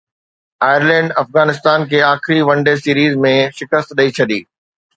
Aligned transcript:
Ireland 0.67 1.09
Afghanistan 1.23 1.79
کي 1.89 1.97
آخري 2.13 2.39
one 2.47 2.57
day 2.65 2.75
series 2.85 3.13
۾ 3.25 3.35
شڪست 3.57 3.89
ڏئي 3.97 4.09
ڇڏي 4.17 4.39